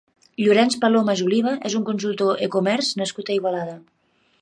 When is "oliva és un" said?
1.27-1.85